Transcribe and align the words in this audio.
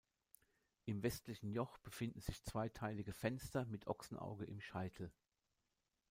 Im 0.85 1.03
westlichen 1.03 1.51
Joch 1.51 1.77
befinden 1.77 2.21
sich 2.21 2.41
zweiteilige 2.43 3.13
Fenster 3.13 3.65
mit 3.65 3.85
Ochsenauge 3.85 4.45
im 4.45 4.59
Scheitel. 4.59 5.11